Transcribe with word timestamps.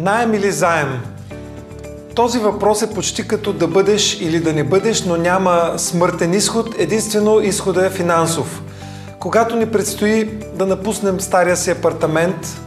Найем 0.00 0.34
или 0.34 0.50
заем? 0.50 1.00
Този 2.14 2.38
въпрос 2.38 2.82
е 2.82 2.90
почти 2.90 3.28
като 3.28 3.52
да 3.52 3.68
бъдеш 3.68 4.20
или 4.20 4.40
да 4.40 4.52
не 4.52 4.64
бъдеш, 4.64 5.04
но 5.04 5.16
няма 5.16 5.72
смъртен 5.76 6.34
изход. 6.34 6.74
Единствено 6.78 7.40
изходът 7.40 7.84
е 7.84 7.96
финансов. 7.96 8.62
Когато 9.18 9.56
ни 9.56 9.66
предстои 9.66 10.24
да 10.54 10.66
напуснем 10.66 11.20
стария 11.20 11.56
си 11.56 11.70
апартамент, 11.70 12.60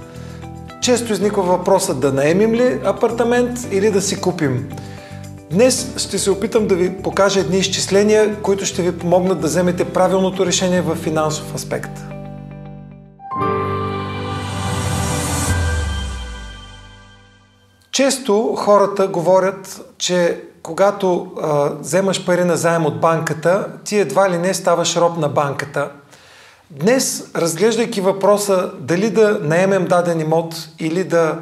често 0.81 1.13
изниква 1.13 1.43
въпроса 1.43 1.93
да 1.93 2.13
наемим 2.13 2.53
ли 2.53 2.79
апартамент 2.85 3.59
или 3.71 3.91
да 3.91 4.01
си 4.01 4.21
купим. 4.21 4.69
Днес 5.51 5.93
ще 5.97 6.19
се 6.19 6.31
опитам 6.31 6.67
да 6.67 6.75
ви 6.75 6.93
покажа 6.97 7.39
едни 7.39 7.57
изчисления, 7.57 8.35
които 8.41 8.65
ще 8.65 8.81
ви 8.81 8.97
помогнат 8.97 9.41
да 9.41 9.47
вземете 9.47 9.85
правилното 9.85 10.45
решение 10.45 10.81
в 10.81 10.95
финансов 10.95 11.55
аспект. 11.55 12.12
Често 17.93 18.55
хората 18.57 19.07
говорят, 19.07 19.81
че 19.97 20.43
когато 20.63 21.31
а, 21.41 21.69
вземаш 21.79 22.25
пари 22.25 22.43
на 22.43 22.57
заем 22.57 22.85
от 22.85 23.01
банката, 23.01 23.67
ти 23.85 23.97
едва 23.97 24.29
ли 24.29 24.37
не 24.37 24.53
ставаш 24.53 24.95
роб 24.95 25.17
на 25.17 25.29
банката. 25.29 25.91
Днес, 26.71 27.31
разглеждайки 27.35 28.01
въпроса 28.01 28.71
дали 28.79 29.09
да 29.09 29.39
наемем 29.41 29.85
даден 29.85 30.19
имот 30.19 30.69
или 30.79 31.03
да 31.03 31.39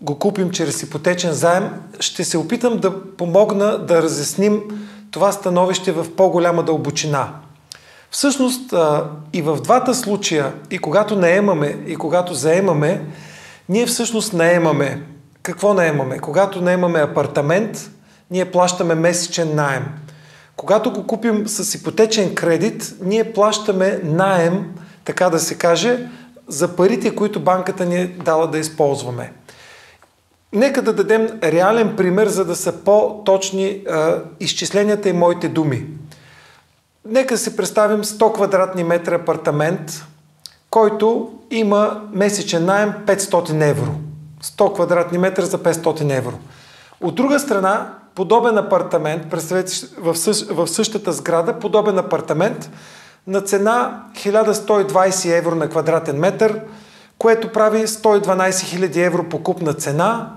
го 0.00 0.18
купим 0.18 0.50
чрез 0.50 0.82
ипотечен 0.82 1.32
заем, 1.32 1.70
ще 2.00 2.24
се 2.24 2.38
опитам 2.38 2.78
да 2.78 3.02
помогна 3.16 3.78
да 3.78 4.02
разясним 4.02 4.62
това 5.10 5.32
становище 5.32 5.92
в 5.92 6.06
по-голяма 6.16 6.62
дълбочина. 6.62 7.28
Всъщност 8.10 8.72
а, 8.72 9.04
и 9.32 9.42
в 9.42 9.56
двата 9.56 9.94
случая, 9.94 10.52
и 10.70 10.78
когато 10.78 11.16
наемаме, 11.16 11.78
и 11.86 11.96
когато 11.96 12.34
заемаме, 12.34 13.06
ние 13.68 13.86
всъщност 13.86 14.32
наемаме 14.32 15.13
какво 15.44 15.74
наемаме? 15.74 16.18
Когато 16.18 16.60
наемаме 16.60 16.98
апартамент, 16.98 17.90
ние 18.30 18.50
плащаме 18.50 18.94
месечен 18.94 19.54
найем. 19.54 19.84
Когато 20.56 20.92
го 20.92 21.06
купим 21.06 21.48
с 21.48 21.74
ипотечен 21.74 22.34
кредит, 22.34 22.94
ние 23.02 23.32
плащаме 23.32 24.00
найем, 24.04 24.74
така 25.04 25.30
да 25.30 25.38
се 25.38 25.58
каже, 25.58 26.08
за 26.48 26.76
парите, 26.76 27.14
които 27.14 27.40
банката 27.40 27.84
ни 27.84 27.96
е 27.96 28.06
дала 28.06 28.46
да 28.46 28.58
използваме. 28.58 29.32
Нека 30.52 30.82
да 30.82 30.92
дадем 30.92 31.28
реален 31.42 31.96
пример, 31.96 32.26
за 32.26 32.44
да 32.44 32.56
са 32.56 32.72
по-точни 32.72 33.82
а, 33.90 34.22
изчисленията 34.40 35.08
и 35.08 35.12
моите 35.12 35.48
думи. 35.48 35.86
Нека 37.08 37.38
си 37.38 37.56
представим 37.56 38.04
100 38.04 38.34
квадратни 38.34 38.84
метра 38.84 39.14
апартамент, 39.14 40.04
който 40.70 41.32
има 41.50 42.02
месечен 42.12 42.64
найем 42.64 42.92
500 43.06 43.70
евро. 43.70 43.94
100 44.44 44.74
квадратни 44.74 45.18
метра 45.18 45.44
за 45.44 45.58
500 45.58 46.18
евро. 46.18 46.38
От 47.00 47.14
друга 47.14 47.38
страна, 47.38 47.92
подобен 48.14 48.58
апартамент, 48.58 49.34
в, 50.00 50.16
същ, 50.16 50.50
в 50.50 50.66
същата 50.66 51.12
сграда, 51.12 51.58
подобен 51.58 51.98
апартамент 51.98 52.70
на 53.26 53.40
цена 53.40 54.04
1120 54.14 55.38
евро 55.38 55.54
на 55.54 55.68
квадратен 55.68 56.16
метър, 56.16 56.60
което 57.18 57.52
прави 57.52 57.86
112 57.86 58.50
000 58.50 59.06
евро 59.06 59.24
покупна 59.24 59.74
цена. 59.74 60.30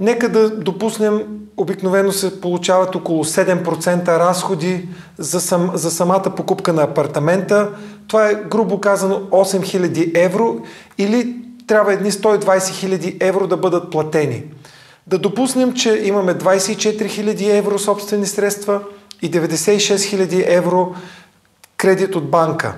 Нека 0.00 0.28
да 0.28 0.50
допуснем, 0.50 1.22
обикновено 1.56 2.12
се 2.12 2.40
получават 2.40 2.94
около 2.94 3.24
7% 3.24 4.08
разходи 4.08 4.88
за, 5.18 5.40
сам, 5.40 5.70
за 5.74 5.90
самата 5.90 6.32
покупка 6.36 6.72
на 6.72 6.82
апартамента. 6.82 7.70
Това 8.08 8.28
е 8.28 8.34
грубо 8.34 8.80
казано 8.80 9.20
8000 9.20 10.24
евро 10.24 10.56
или 10.98 11.42
трябва 11.66 11.92
едни 11.92 12.12
120 12.12 12.42
000 12.44 13.16
евро 13.20 13.46
да 13.46 13.56
бъдат 13.56 13.90
платени. 13.90 14.44
Да 15.06 15.18
допуснем, 15.18 15.74
че 15.74 16.02
имаме 16.04 16.34
24 16.34 17.06
000 17.06 17.58
евро 17.58 17.78
собствени 17.78 18.26
средства 18.26 18.80
и 19.22 19.30
96 19.30 19.94
000 19.96 20.44
евро 20.46 20.94
кредит 21.76 22.16
от 22.16 22.30
банка. 22.30 22.74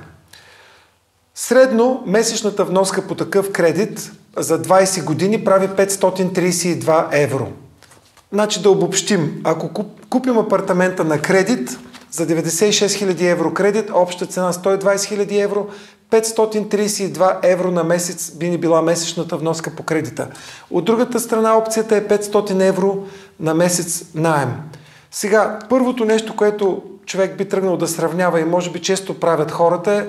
Средно 1.34 2.02
месечната 2.06 2.64
вноска 2.64 3.06
по 3.06 3.14
такъв 3.14 3.52
кредит 3.52 4.12
за 4.36 4.62
20 4.62 5.04
години 5.04 5.44
прави 5.44 5.68
532 5.68 7.08
евро. 7.12 7.48
Значи 8.32 8.62
да 8.62 8.70
обобщим, 8.70 9.40
ако 9.44 9.86
купим 10.10 10.38
апартамента 10.38 11.04
на 11.04 11.18
кредит 11.18 11.78
за 12.14 12.26
96 12.26 12.70
000 12.70 13.30
евро 13.30 13.54
кредит, 13.54 13.90
обща 13.94 14.26
цена 14.26 14.52
120 14.52 14.80
000 14.80 15.44
евро, 15.44 15.66
532 16.10 17.38
евро 17.42 17.70
на 17.70 17.84
месец 17.84 18.30
би 18.30 18.48
ни 18.48 18.58
била 18.58 18.82
месечната 18.82 19.36
вноска 19.36 19.70
по 19.70 19.82
кредита. 19.82 20.28
От 20.70 20.84
другата 20.84 21.20
страна 21.20 21.56
опцията 21.56 21.96
е 21.96 22.04
500 22.04 22.68
евро 22.68 23.04
на 23.40 23.54
месец 23.54 24.04
найем. 24.14 24.52
Сега, 25.10 25.58
първото 25.68 26.04
нещо, 26.04 26.36
което 26.36 26.82
човек 27.06 27.36
би 27.36 27.48
тръгнал 27.48 27.76
да 27.76 27.88
сравнява 27.88 28.40
и 28.40 28.44
може 28.44 28.70
би 28.70 28.82
често 28.82 29.20
правят 29.20 29.50
хората 29.50 29.92
е 29.92 30.06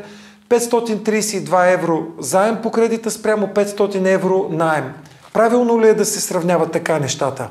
532 0.49 1.73
евро 1.73 2.03
заем 2.19 2.57
по 2.63 2.71
кредита 2.71 3.11
спрямо 3.11 3.47
500 3.47 4.13
евро 4.13 4.47
найем. 4.51 4.93
Правилно 5.33 5.81
ли 5.81 5.87
е 5.87 5.93
да 5.93 6.05
се 6.05 6.21
сравняват 6.21 6.71
така 6.71 6.99
нещата? 6.99 7.49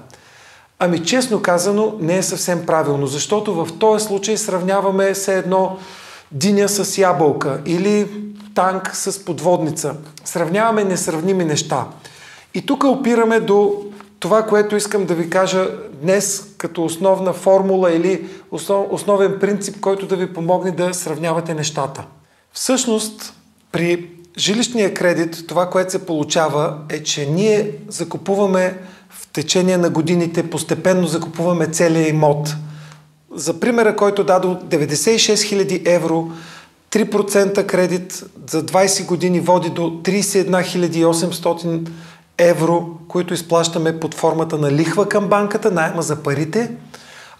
Ами 0.79 1.05
честно 1.05 1.43
казано 1.43 1.95
не 2.01 2.17
е 2.17 2.23
съвсем 2.23 2.67
правилно, 2.67 3.07
защото 3.07 3.65
в 3.65 3.79
този 3.79 4.05
случай 4.05 4.37
сравняваме 4.37 5.15
все 5.15 5.39
едно 5.39 5.79
диня 6.33 6.69
с 6.69 6.99
ябълка 6.99 7.61
или 7.67 8.09
танк 8.55 8.97
с 8.97 9.25
подводница. 9.25 9.95
Сравняваме 10.25 10.85
несравними 10.85 11.45
неща. 11.45 11.87
И 12.55 12.67
тук 12.67 12.85
опираме 12.85 13.41
до 13.41 13.85
това, 14.21 14.43
което 14.43 14.77
искам 14.77 15.07
да 15.07 15.15
ви 15.15 15.31
кажа 15.31 15.69
днес 16.03 16.55
като 16.59 16.85
основна 16.85 17.33
формула 17.33 17.93
или 17.93 18.29
основ, 18.51 18.87
основен 18.91 19.37
принцип, 19.41 19.81
който 19.81 20.07
да 20.07 20.17
ви 20.17 20.33
помогне 20.33 20.71
да 20.71 20.95
сравнявате 20.95 21.55
нещата. 21.55 22.05
Всъщност, 22.53 23.35
при 23.73 24.11
жилищния 24.39 24.95
кредит, 24.95 25.45
това, 25.49 25.71
което 25.71 25.93
се 25.93 26.07
получава 26.07 26.79
е, 26.89 27.03
че 27.03 27.27
ние 27.27 27.73
закупуваме 27.89 28.79
течение 29.35 29.77
на 29.77 29.91
годините, 29.91 30.51
постепенно 30.51 31.07
закупуваме 31.07 31.67
целия 31.67 32.09
имот. 32.09 32.55
За 33.35 33.61
примера, 33.61 33.97
който 33.97 34.25
дадох 34.25 34.59
96 34.59 35.35
000 35.35 35.83
евро, 35.87 36.31
3% 36.91 37.67
кредит 37.67 38.25
за 38.51 38.67
20 38.67 39.07
години 39.07 39.41
води 39.41 39.71
до 39.71 39.83
31 39.83 41.05
800 41.05 41.89
евро, 42.39 42.89
които 43.09 43.35
изплащаме 43.35 44.01
под 44.01 44.15
формата 44.15 44.59
на 44.59 44.73
лихва 44.73 45.09
към 45.09 45.29
банката, 45.29 45.71
найма 45.71 46.03
за 46.03 46.23
парите, 46.23 46.71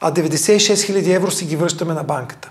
а 0.01 0.13
96 0.13 0.59
000 0.59 1.17
евро 1.17 1.31
си 1.31 1.45
ги 1.45 1.57
връщаме 1.57 1.95
на 1.95 2.03
банката. 2.03 2.51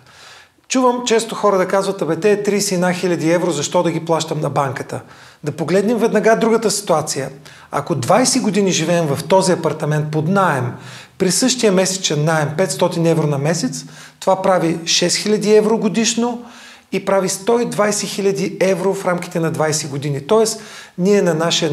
Чувам 0.74 1.04
често 1.06 1.36
хора 1.36 1.58
да 1.58 1.68
казват, 1.68 2.02
абе 2.02 2.16
те 2.16 2.32
е 2.32 2.44
31 2.44 3.06
000 3.06 3.36
евро, 3.36 3.52
защо 3.52 3.84
да 3.84 3.92
ги 3.92 4.06
плащам 4.06 4.40
на 4.40 4.50
банката? 4.50 5.02
Да 5.44 5.52
погледнем 5.52 5.98
веднага 5.98 6.36
другата 6.36 6.72
ситуация. 6.72 7.30
Ако 7.72 7.96
20 7.96 8.42
години 8.42 8.72
живеем 8.72 9.08
в 9.08 9.24
този 9.24 9.52
апартамент 9.52 10.12
под 10.12 10.28
найем, 10.28 10.72
при 11.18 11.32
същия 11.32 11.72
месечен 11.72 12.26
найем 12.26 12.50
500 12.58 13.10
евро 13.12 13.28
на 13.28 13.38
месец, 13.38 13.86
това 14.20 14.42
прави 14.42 14.78
6000 14.78 15.58
евро 15.58 15.78
годишно, 15.78 16.46
и 16.94 17.06
прави 17.06 17.30
120 17.30 17.70
000 17.72 18.58
евро 18.72 18.94
в 18.94 19.06
рамките 19.06 19.40
на 19.40 19.52
20 19.52 19.90
години. 19.90 20.22
Тоест, 20.22 20.62
ние 20.98 21.22
на 21.22 21.34
нашия 21.34 21.72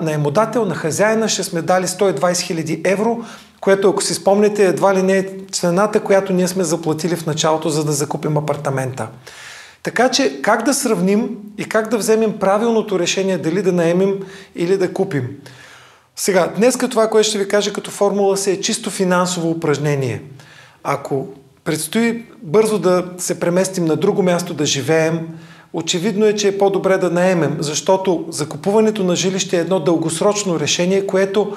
наемодател, 0.00 0.64
на 0.64 0.74
хазяина 0.74 1.28
ще 1.28 1.44
сме 1.44 1.62
дали 1.62 1.86
120 1.86 2.18
000 2.18 2.92
евро, 2.92 3.24
което, 3.60 3.90
ако 3.90 4.02
си 4.02 4.14
спомните, 4.14 4.66
едва 4.66 4.94
ли 4.94 5.02
не 5.02 5.18
е 5.18 5.26
цената, 5.52 6.00
която 6.00 6.32
ние 6.32 6.48
сме 6.48 6.64
заплатили 6.64 7.16
в 7.16 7.26
началото, 7.26 7.68
за 7.68 7.84
да 7.84 7.92
закупим 7.92 8.36
апартамента. 8.36 9.08
Така 9.82 10.10
че, 10.10 10.42
как 10.42 10.62
да 10.62 10.74
сравним 10.74 11.28
и 11.58 11.64
как 11.64 11.88
да 11.88 11.98
вземем 11.98 12.38
правилното 12.38 12.98
решение 12.98 13.38
дали 13.38 13.62
да 13.62 13.72
наемем 13.72 14.14
или 14.56 14.76
да 14.76 14.92
купим? 14.92 15.28
Сега, 16.16 16.52
днес 16.56 16.78
това, 16.78 17.10
което 17.10 17.28
ще 17.28 17.38
ви 17.38 17.48
кажа 17.48 17.72
като 17.72 17.90
формула, 17.90 18.36
се 18.36 18.52
е 18.52 18.60
чисто 18.60 18.90
финансово 18.90 19.50
упражнение. 19.50 20.22
Ако 20.84 21.26
Предстои 21.68 22.24
бързо 22.42 22.78
да 22.78 23.04
се 23.18 23.40
преместим 23.40 23.84
на 23.84 23.96
друго 23.96 24.22
място 24.22 24.54
да 24.54 24.66
живеем. 24.66 25.28
Очевидно 25.72 26.26
е, 26.26 26.34
че 26.34 26.48
е 26.48 26.58
по-добре 26.58 26.98
да 26.98 27.10
наемем, 27.10 27.56
защото 27.60 28.24
закупуването 28.30 29.04
на 29.04 29.16
жилище 29.16 29.56
е 29.56 29.60
едно 29.60 29.80
дългосрочно 29.80 30.60
решение, 30.60 31.06
което 31.06 31.56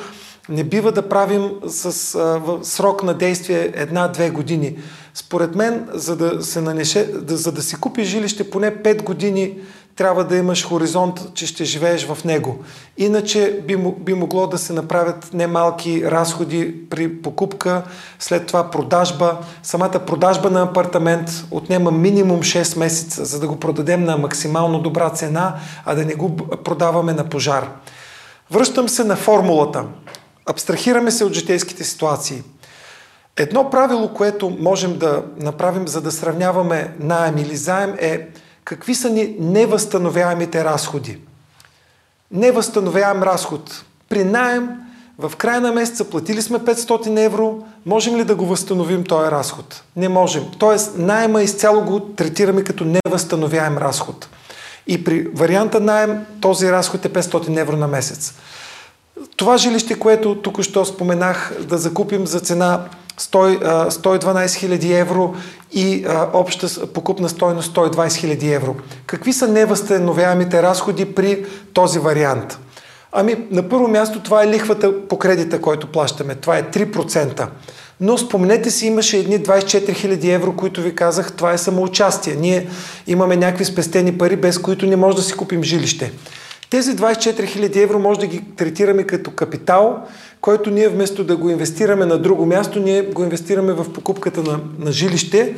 не 0.49 0.63
бива 0.63 0.91
да 0.91 1.09
правим 1.09 1.49
с 1.67 2.15
а, 2.15 2.41
срок 2.61 3.03
на 3.03 3.13
действие 3.13 3.71
една-две 3.73 4.29
години. 4.29 4.77
Според 5.13 5.55
мен, 5.55 5.87
за 5.93 6.15
да, 6.15 6.43
се 6.43 6.61
нанеше, 6.61 7.05
да, 7.21 7.37
за 7.37 7.51
да 7.51 7.61
си 7.61 7.75
купи 7.75 8.03
жилище 8.03 8.49
поне 8.49 8.75
5 8.75 9.03
години 9.03 9.53
трябва 9.95 10.23
да 10.23 10.37
имаш 10.37 10.65
хоризонт, 10.65 11.33
че 11.33 11.47
ще 11.47 11.65
живееш 11.65 12.07
в 12.07 12.23
него. 12.25 12.63
Иначе 12.97 13.61
би, 13.67 13.77
би 13.77 14.13
могло 14.13 14.47
да 14.47 14.57
се 14.57 14.73
направят 14.73 15.33
немалки 15.33 16.11
разходи 16.11 16.89
при 16.89 17.21
покупка, 17.21 17.83
след 18.19 18.47
това 18.47 18.69
продажба. 18.69 19.37
Самата 19.63 19.99
продажба 20.07 20.49
на 20.49 20.61
апартамент 20.61 21.29
отнема 21.51 21.91
минимум 21.91 22.39
6 22.39 22.79
месеца, 22.79 23.25
за 23.25 23.39
да 23.39 23.47
го 23.47 23.59
продадем 23.59 24.03
на 24.03 24.17
максимално 24.17 24.79
добра 24.79 25.09
цена, 25.09 25.55
а 25.85 25.95
да 25.95 26.05
не 26.05 26.15
го 26.15 26.37
продаваме 26.37 27.13
на 27.13 27.29
пожар. 27.29 27.69
Връщам 28.51 28.89
се 28.89 29.03
на 29.03 29.15
формулата. 29.15 29.83
абстрахираме 30.45 31.11
се 31.11 31.25
от 31.25 31.33
житейските 31.33 31.83
ситуации. 31.83 32.43
Едно 33.37 33.69
правило, 33.69 34.13
което 34.13 34.49
можем 34.59 34.97
да 34.97 35.23
направим, 35.37 35.87
за 35.87 36.01
да 36.01 36.11
сравняваме 36.11 36.95
найем 36.99 37.37
или 37.37 37.55
заем 37.55 37.95
е 37.99 38.27
какви 38.63 38.95
са 38.95 39.09
ни 39.09 39.35
невъзстановяемите 39.39 40.63
разходи. 40.63 41.17
Невъзстановяем 42.31 43.23
разход. 43.23 43.83
При 44.09 44.23
найем 44.23 44.69
в 45.17 45.35
края 45.35 45.61
на 45.61 45.71
месеца 45.71 46.09
платили 46.09 46.41
сме 46.41 46.59
500 46.59 47.25
евро, 47.25 47.63
можем 47.85 48.15
ли 48.15 48.23
да 48.23 48.35
го 48.35 48.45
възстановим 48.45 49.03
този 49.03 49.31
разход? 49.31 49.83
Не 49.95 50.09
можем. 50.09 50.45
Тоест, 50.59 50.97
найема 50.97 51.41
изцяло 51.41 51.81
го 51.81 51.99
третираме 51.99 52.63
като 52.63 52.85
невъзстановяем 52.85 53.77
разход. 53.77 54.29
И 54.87 55.03
при 55.03 55.27
варианта 55.33 55.79
найем 55.79 56.25
този 56.41 56.71
разход 56.71 57.05
е 57.05 57.09
500 57.09 57.59
евро 57.59 57.77
на 57.77 57.87
месец. 57.87 58.33
Това 59.35 59.57
жилище, 59.57 59.99
което 59.99 60.35
тук 60.35 60.61
що 60.61 60.85
споменах, 60.85 61.53
да 61.59 61.77
закупим 61.77 62.27
за 62.27 62.39
цена 62.39 62.85
100, 63.21 63.89
112 63.89 64.45
000 64.45 64.99
евро 64.99 65.35
и 65.73 66.05
а, 66.07 66.29
обща 66.33 66.87
покупна 66.87 67.29
стойност 67.29 67.75
120 67.75 67.91
000 67.91 68.55
евро. 68.55 68.75
Какви 69.05 69.33
са 69.33 69.47
невъзстановяемите 69.47 70.63
разходи 70.63 71.15
при 71.15 71.45
този 71.73 71.99
вариант? 71.99 72.59
Ами, 73.11 73.35
на 73.51 73.69
първо 73.69 73.87
място 73.87 74.19
това 74.19 74.43
е 74.43 74.47
лихвата 74.47 75.07
по 75.07 75.19
кредита, 75.19 75.61
който 75.61 75.87
плащаме. 75.87 76.35
Това 76.35 76.57
е 76.57 76.63
3%. 76.63 77.47
Но 77.99 78.17
спомнете 78.17 78.71
си, 78.71 78.87
имаше 78.87 79.17
едни 79.17 79.39
24 79.39 79.91
000 79.91 80.35
евро, 80.35 80.55
които 80.55 80.81
ви 80.81 80.95
казах, 80.95 81.31
това 81.31 81.53
е 81.53 81.57
самоучастие. 81.57 82.35
Ние 82.35 82.67
имаме 83.07 83.37
някакви 83.37 83.65
спестени 83.65 84.17
пари, 84.17 84.35
без 84.35 84.57
които 84.57 84.85
не 84.85 84.95
може 84.95 85.15
да 85.15 85.23
си 85.23 85.33
купим 85.33 85.63
жилище. 85.63 86.11
Тези 86.69 86.95
24 86.95 87.33
000 87.33 87.83
евро 87.83 87.99
може 87.99 88.19
да 88.19 88.27
ги 88.27 88.43
третираме 88.55 89.03
като 89.03 89.31
капитал, 89.31 90.07
който 90.41 90.71
ние 90.71 90.89
вместо 90.89 91.23
да 91.23 91.37
го 91.37 91.49
инвестираме 91.49 92.05
на 92.05 92.17
друго 92.17 92.45
място, 92.45 92.79
ние 92.79 93.01
го 93.01 93.23
инвестираме 93.23 93.73
в 93.73 93.93
покупката 93.93 94.43
на, 94.43 94.59
на 94.79 94.91
жилище 94.91 95.55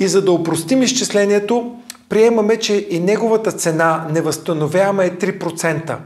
и 0.00 0.08
за 0.08 0.22
да 0.22 0.32
упростим 0.32 0.82
изчислението, 0.82 1.76
приемаме, 2.08 2.56
че 2.56 2.86
и 2.90 3.00
неговата 3.00 3.52
цена 3.52 4.06
невъзстановяема 4.10 5.04
е 5.04 5.10
3%. 5.10 5.96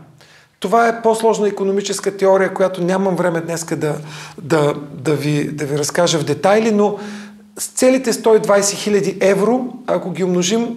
Това 0.60 0.88
е 0.88 1.02
по-сложна 1.02 1.48
економическа 1.48 2.16
теория, 2.16 2.54
която 2.54 2.84
нямам 2.84 3.16
време 3.16 3.40
днес 3.40 3.64
да, 3.64 3.94
да, 4.42 4.74
да, 4.92 5.14
ви, 5.14 5.48
да 5.52 5.66
ви 5.66 5.78
разкажа 5.78 6.18
в 6.18 6.24
детайли, 6.24 6.70
но 6.70 6.98
с 7.58 7.66
целите 7.66 8.12
120 8.12 8.42
000 8.42 9.16
евро, 9.20 9.66
ако 9.86 10.10
ги 10.10 10.24
умножим 10.24 10.76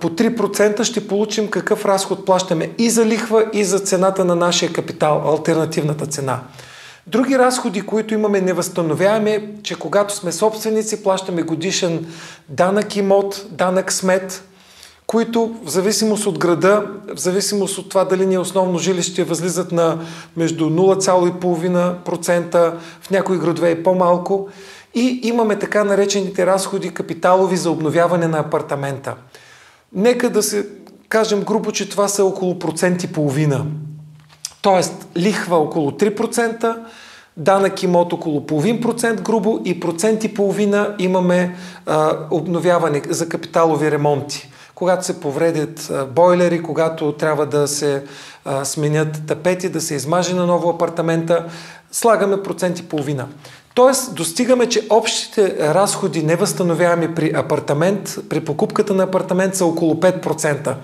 по 0.00 0.08
3%, 0.08 0.82
ще 0.82 1.08
получим 1.08 1.48
какъв 1.48 1.84
разход 1.84 2.26
плащаме 2.26 2.70
и 2.78 2.90
за 2.90 3.06
лихва, 3.06 3.46
и 3.52 3.64
за 3.64 3.78
цената 3.78 4.24
на 4.24 4.34
нашия 4.34 4.72
капитал, 4.72 5.22
альтернативната 5.26 6.06
цена. 6.06 6.40
Други 7.10 7.38
разходи, 7.38 7.80
които 7.80 8.14
имаме 8.14 8.40
невъзстановяеме, 8.40 9.54
че 9.62 9.74
когато 9.74 10.14
сме 10.14 10.32
собственици, 10.32 11.02
плащаме 11.02 11.42
годишен 11.42 12.06
данък 12.48 12.96
имот, 12.96 13.46
данък 13.50 13.92
смет, 13.92 14.44
които 15.06 15.54
в 15.64 15.70
зависимост 15.70 16.26
от 16.26 16.38
града, 16.38 16.86
в 17.14 17.18
зависимост 17.18 17.78
от 17.78 17.88
това 17.88 18.04
дали 18.04 18.26
ни 18.26 18.34
е 18.34 18.38
основно 18.38 18.78
жилище, 18.78 19.24
възлизат 19.24 19.72
на 19.72 19.98
между 20.36 20.70
0,5%, 20.70 22.74
в 23.00 23.10
някои 23.10 23.38
градове 23.38 23.70
е 23.70 23.82
по-малко. 23.82 24.48
И 24.94 25.20
имаме 25.22 25.58
така 25.58 25.84
наречените 25.84 26.46
разходи 26.46 26.94
капиталови 26.94 27.56
за 27.56 27.70
обновяване 27.70 28.28
на 28.28 28.38
апартамента. 28.38 29.14
Нека 29.92 30.30
да 30.30 30.42
се 30.42 30.66
кажем 31.08 31.42
грубо, 31.42 31.72
че 31.72 31.88
това 31.88 32.08
са 32.08 32.24
около 32.24 32.58
процент 32.58 33.04
и 33.04 33.12
половина. 33.12 33.66
Тоест, 34.68 35.06
лихва 35.16 35.56
около 35.56 35.90
3%, 35.90 36.76
данък 37.36 37.82
имот 37.82 38.12
около 38.12 38.46
половин 38.46 38.80
процент 38.80 39.22
грубо 39.22 39.60
и 39.64 39.80
процент 39.80 40.24
и 40.24 40.34
половина 40.34 40.94
имаме 40.98 41.56
а, 41.86 42.16
обновяване 42.30 43.02
за 43.08 43.28
капиталови 43.28 43.90
ремонти. 43.90 44.50
Когато 44.74 45.06
се 45.06 45.20
повредят 45.20 45.92
бойлери, 46.14 46.62
когато 46.62 47.12
трябва 47.12 47.46
да 47.46 47.68
се 47.68 48.04
а, 48.44 48.64
сменят 48.64 49.26
тапети, 49.26 49.68
да 49.68 49.80
се 49.80 49.94
измаже 49.94 50.34
на 50.34 50.46
ново 50.46 50.70
апартамента, 50.70 51.44
слагаме 51.92 52.42
процент 52.42 52.78
и 52.78 52.88
половина. 52.88 53.26
Тоест, 53.74 54.14
достигаме, 54.14 54.66
че 54.66 54.86
общите 54.90 55.74
разходи 55.74 56.22
невъзстановяеми 56.22 57.14
при 57.14 57.32
апартамент, 57.34 58.18
при 58.28 58.40
покупката 58.40 58.94
на 58.94 59.02
апартамент 59.02 59.54
са 59.54 59.66
около 59.66 59.94
5%. 59.94 60.74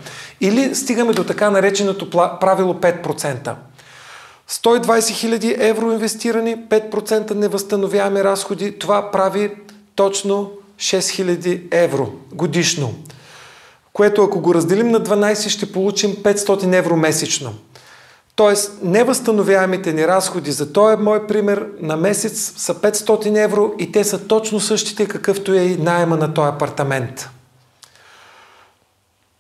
Или 0.41 0.75
стигаме 0.75 1.13
до 1.13 1.25
така 1.25 1.51
нареченото 1.51 2.11
правило 2.41 2.75
5%. 2.75 3.55
120 4.51 4.83
000 4.83 5.57
евро 5.59 5.93
инвестирани, 5.93 6.57
5% 6.57 7.35
невъзстановяеми 7.35 8.25
разходи, 8.25 8.79
това 8.79 9.11
прави 9.11 9.51
точно 9.95 10.51
6000 10.79 11.63
евро 11.71 12.13
годишно. 12.33 12.95
Което 13.93 14.25
ако 14.25 14.41
го 14.41 14.55
разделим 14.55 14.91
на 14.91 15.01
12 15.01 15.49
ще 15.49 15.73
получим 15.73 16.17
500 16.17 16.79
евро 16.79 16.97
месечно. 16.97 17.55
Тоест, 18.37 18.79
невъзстановяемите 18.83 19.93
ни 19.93 20.07
разходи 20.07 20.53
за 20.53 20.73
този 20.73 21.03
мой 21.03 21.27
пример 21.27 21.67
на 21.81 21.97
месец 21.97 22.53
са 22.57 22.75
500 22.75 23.45
евро 23.45 23.73
и 23.79 23.93
те 23.93 24.05
са 24.05 24.27
точно 24.27 24.61
същите, 24.61 25.07
какъвто 25.07 25.55
е 25.55 25.59
и 25.59 25.77
найема 25.77 26.17
на 26.17 26.35
този 26.35 26.49
апартамент. 26.49 27.29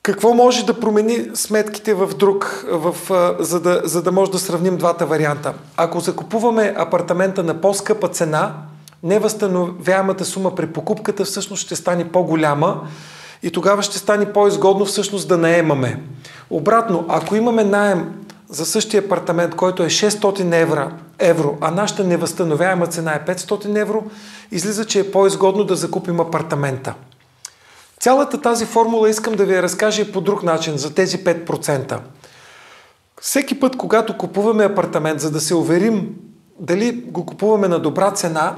Какво 0.04 0.34
може 0.34 0.66
да 0.66 0.80
промени 0.80 1.26
сметките 1.34 1.94
в 1.94 2.10
друг, 2.16 2.64
в, 2.70 2.94
за, 3.38 3.60
да, 3.60 3.80
за 3.84 4.02
да 4.02 4.12
може 4.12 4.30
да 4.30 4.38
сравним 4.38 4.76
двата 4.76 5.06
варианта? 5.06 5.54
Ако 5.76 6.00
закупуваме 6.00 6.74
апартамента 6.76 7.42
на 7.42 7.60
по-скъпа 7.60 8.08
цена, 8.08 8.54
невъзстановяемата 9.02 10.24
сума 10.24 10.54
при 10.54 10.66
покупката 10.66 11.24
всъщност 11.24 11.62
ще 11.62 11.76
стане 11.76 12.08
по-голяма 12.08 12.88
и 13.42 13.50
тогава 13.50 13.82
ще 13.82 13.98
стане 13.98 14.32
по-изгодно 14.32 14.84
всъщност 14.84 15.28
да 15.28 15.38
наемаме. 15.38 16.02
Обратно, 16.50 17.04
ако 17.08 17.36
имаме 17.36 17.64
найем 17.64 18.12
за 18.48 18.66
същия 18.66 19.02
апартамент, 19.02 19.54
който 19.54 19.82
е 19.82 19.86
600 19.86 20.60
евро, 20.60 20.90
евро, 21.18 21.58
а 21.60 21.70
нашата 21.70 22.04
невъзстановяема 22.04 22.86
цена 22.86 23.12
е 23.12 23.34
500 23.34 23.80
евро, 23.80 24.04
излиза, 24.50 24.84
че 24.84 25.00
е 25.00 25.10
по-изгодно 25.10 25.64
да 25.64 25.76
закупим 25.76 26.20
апартамента. 26.20 26.94
Цялата 28.04 28.40
тази 28.40 28.66
формула 28.66 29.10
искам 29.10 29.34
да 29.34 29.44
ви 29.44 29.54
я 29.54 29.62
разкажа 29.62 30.12
по 30.12 30.20
друг 30.20 30.42
начин, 30.42 30.76
за 30.76 30.94
тези 30.94 31.18
5%. 31.18 31.98
Всеки 33.20 33.60
път, 33.60 33.76
когато 33.76 34.18
купуваме 34.18 34.64
апартамент, 34.64 35.20
за 35.20 35.30
да 35.30 35.40
се 35.40 35.54
уверим 35.54 36.14
дали 36.60 36.92
го 36.92 37.26
купуваме 37.26 37.68
на 37.68 37.78
добра 37.78 38.10
цена, 38.10 38.56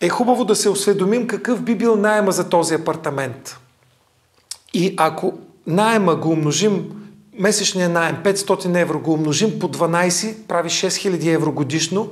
е 0.00 0.08
хубаво 0.08 0.44
да 0.44 0.54
се 0.54 0.68
осведомим 0.68 1.26
какъв 1.26 1.62
би 1.62 1.74
бил 1.74 1.96
найема 1.96 2.32
за 2.32 2.48
този 2.48 2.74
апартамент. 2.74 3.56
И 4.74 4.94
ако 4.96 5.32
найема 5.66 6.16
го 6.16 6.28
умножим, 6.28 6.90
месечния 7.38 7.88
найем 7.88 8.16
500 8.24 8.80
евро 8.80 9.00
го 9.00 9.12
умножим 9.12 9.58
по 9.58 9.68
12, 9.68 10.34
прави 10.48 10.68
6000 10.68 11.34
евро 11.34 11.52
годишно. 11.52 12.08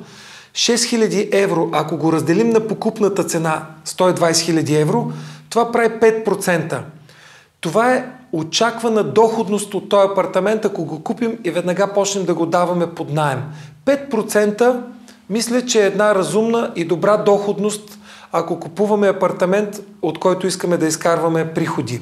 6000 0.55 1.29
евро, 1.33 1.69
ако 1.73 1.97
го 1.97 2.13
разделим 2.13 2.51
на 2.51 2.69
покупната 2.69 3.25
цена 3.25 3.67
120 3.85 4.15
000 4.15 4.81
евро, 4.81 5.13
това 5.57 5.73
прави 5.73 5.89
5%. 5.89 6.81
Това 7.61 7.95
е 7.95 8.05
очаквана 8.33 9.05
доходност 9.05 9.75
от 9.75 9.89
този 9.89 10.09
апартамент, 10.13 10.65
ако 10.65 10.85
го 10.85 11.03
купим 11.03 11.39
и 11.45 11.51
веднага 11.51 11.93
почнем 11.93 12.25
да 12.25 12.35
го 12.35 12.47
даваме 12.47 12.87
под 12.87 13.13
найем. 13.13 13.43
5% 13.87 14.81
мисля, 15.31 15.63
че 15.63 15.83
е 15.83 15.87
една 15.87 16.15
разумна 16.15 16.73
и 16.77 16.85
добра 16.85 17.17
доходност, 17.17 17.99
ако 18.33 18.61
купуваме 18.61 19.09
апартамент, 19.09 19.81
от 20.03 20.19
който 20.19 20.47
искаме 20.47 20.77
да 20.77 20.87
изкарваме 20.87 21.55
приходи. 21.55 22.01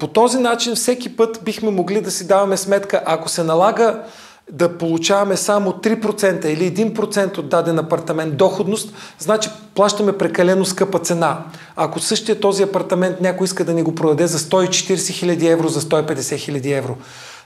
По 0.00 0.06
този 0.06 0.38
начин 0.38 0.74
всеки 0.74 1.16
път 1.16 1.40
бихме 1.44 1.70
могли 1.70 2.00
да 2.00 2.10
си 2.10 2.26
даваме 2.26 2.56
сметка, 2.56 3.02
ако 3.06 3.28
се 3.28 3.44
налага 3.44 4.02
да 4.50 4.78
получаваме 4.78 5.36
само 5.36 5.72
3% 5.72 6.46
или 6.46 6.74
1% 6.74 7.38
от 7.38 7.48
даден 7.48 7.78
апартамент 7.78 8.36
доходност, 8.36 8.94
значи 9.18 9.50
плащаме 9.74 10.18
прекалено 10.18 10.64
скъпа 10.64 10.98
цена. 10.98 11.38
Ако 11.76 12.00
същия 12.00 12.40
този 12.40 12.62
апартамент 12.62 13.20
някой 13.20 13.44
иска 13.44 13.64
да 13.64 13.74
ни 13.74 13.82
го 13.82 13.94
продаде 13.94 14.26
за 14.26 14.38
140 14.38 14.68
000 14.94 15.52
евро, 15.52 15.68
за 15.68 15.80
150 15.80 16.14
000 16.14 16.78
евро. 16.78 16.96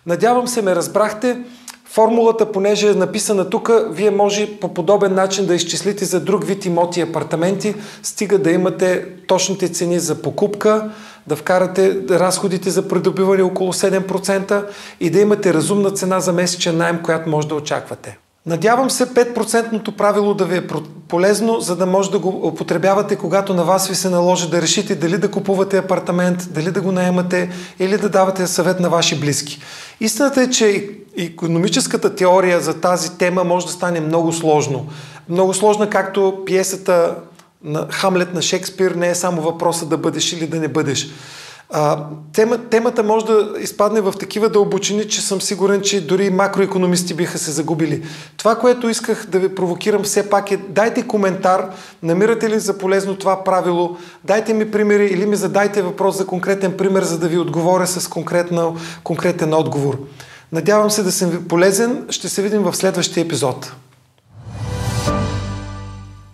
Надявам 0.07 0.49
се 0.49 0.63
ме 0.63 0.77
разбрахте. 0.77 1.39
Формулата, 1.85 2.53
понеже 2.53 2.91
е 2.91 2.95
написана 2.95 3.51
тук, 3.51 3.71
вие 3.91 4.11
може 4.11 4.59
по 4.61 4.75
подобен 4.75 5.15
начин 5.15 5.47
да 5.47 5.55
изчислите 5.55 6.05
за 6.05 6.21
друг 6.21 6.45
вид 6.45 6.65
имоти 6.65 7.01
и 7.01 7.03
апартаменти, 7.03 7.75
стига 8.03 8.39
да 8.39 8.51
имате 8.51 9.07
точните 9.27 9.69
цени 9.69 9.99
за 9.99 10.23
покупка, 10.23 10.91
да 11.27 11.37
вкарате 11.37 11.97
разходите 12.11 12.71
за 12.71 12.89
придобиване 12.89 13.43
около 13.43 13.73
7% 13.73 14.65
и 15.01 15.11
да 15.11 15.21
имате 15.21 15.55
разумна 15.55 15.91
цена 15.91 16.21
за 16.21 16.33
месечен 16.33 16.77
найем, 16.77 17.01
която 17.03 17.31
може 17.31 17.49
да 17.49 17.55
очаквате. 17.55 18.19
Надявам 18.47 18.91
се 18.91 19.07
5% 19.07 19.97
правило 19.97 20.35
да 20.35 20.45
ви 20.45 20.57
е 20.57 20.67
полезно, 21.09 21.61
за 21.61 21.77
да 21.77 21.87
може 21.87 22.11
да 22.11 22.19
го 22.19 22.29
употребявате, 22.29 23.17
когато 23.17 23.55
на 23.55 23.65
вас 23.65 23.89
ви 23.89 23.95
се 23.95 24.11
наложи 24.11 24.51
да 24.51 24.63
решите 24.63 24.95
дали 24.95 25.19
да 25.19 25.31
купувате 25.31 25.79
апартамент, 25.79 26.49
дали 26.51 26.71
да 26.71 26.81
го 26.81 26.93
наемате 26.93 27.51
или 27.79 27.99
да 27.99 28.09
давате 28.09 28.47
съвет 28.47 28.81
на 28.81 28.91
ваши 28.91 29.21
близки. 29.21 29.61
Истината 30.01 30.43
е, 30.43 30.51
че 30.51 30.91
економическата 31.19 32.15
теория 32.15 32.61
за 32.61 32.81
тази 32.81 33.19
тема 33.19 33.45
може 33.45 33.67
да 33.67 33.73
стане 33.73 34.01
много 34.01 34.33
сложно. 34.33 34.87
Много 35.29 35.55
сложна, 35.55 35.91
както 35.91 36.43
пиесата 36.47 37.15
на 37.65 37.87
Хамлет 37.91 38.35
на 38.35 38.43
Шекспир 38.43 38.91
не 38.91 39.09
е 39.09 39.15
само 39.15 39.43
въпроса 39.43 39.87
да 39.87 39.97
бъдеш 39.97 40.33
или 40.33 40.47
да 40.47 40.61
не 40.61 40.69
бъдеш. 40.69 41.09
А, 41.71 42.05
тема, 42.33 42.59
темата 42.59 43.03
може 43.03 43.27
да 43.27 43.55
изпадне 43.61 44.01
в 44.01 44.13
такива 44.13 44.49
дълбочини, 44.49 45.09
че 45.09 45.21
съм 45.21 45.41
сигурен, 45.41 45.81
че 45.81 46.07
дори 46.07 46.31
макроекономисти 46.31 47.15
биха 47.15 47.39
се 47.39 47.51
загубили. 47.51 48.07
Това, 48.37 48.57
което 48.59 48.89
исках 48.89 49.27
да 49.27 49.39
ви 49.39 49.55
провокирам 49.55 50.03
все 50.03 50.31
пак 50.31 50.51
е, 50.51 50.57
дайте 50.57 51.07
коментар, 51.07 51.71
намирате 52.03 52.51
ли 52.51 52.59
за 52.59 52.79
полезно 52.79 53.17
това 53.17 53.45
правило, 53.45 53.97
дайте 54.25 54.55
ми 54.55 54.71
примери 54.71 55.07
или 55.07 55.27
ми 55.27 55.37
задайте 55.37 55.83
въпрос 55.83 56.19
за 56.19 56.27
конкретен 56.27 56.77
пример, 56.77 57.03
за 57.03 57.19
да 57.19 57.29
ви 57.29 57.39
отговоря 57.39 57.87
с 57.87 58.09
конкретен 59.03 59.55
отговор. 59.55 59.99
Надявам 60.53 60.91
се 60.91 61.03
да 61.03 61.13
съм 61.13 61.31
ви 61.31 61.49
полезен. 61.49 62.07
Ще 62.11 62.29
се 62.29 62.43
видим 62.43 62.63
в 62.63 62.77
следващия 62.77 63.25
епизод. 63.25 63.73